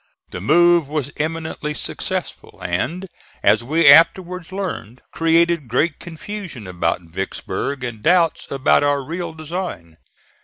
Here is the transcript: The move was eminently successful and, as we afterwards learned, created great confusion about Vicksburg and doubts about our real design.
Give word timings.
The 0.31 0.41
move 0.41 0.89
was 0.89 1.11
eminently 1.17 1.75
successful 1.75 2.59
and, 2.63 3.07
as 3.43 3.63
we 3.63 3.87
afterwards 3.87 4.51
learned, 4.51 5.03
created 5.11 5.67
great 5.67 5.99
confusion 5.99 6.65
about 6.65 7.01
Vicksburg 7.03 7.83
and 7.83 8.01
doubts 8.01 8.49
about 8.49 8.81
our 8.81 9.03
real 9.03 9.31
design. 9.35 9.97